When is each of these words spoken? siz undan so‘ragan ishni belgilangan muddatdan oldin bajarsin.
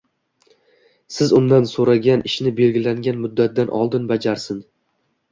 siz 1.17 1.33
undan 1.39 1.67
so‘ragan 1.71 2.23
ishni 2.29 2.53
belgilangan 2.59 3.19
muddatdan 3.25 3.69
oldin 3.81 4.09
bajarsin. 4.13 4.65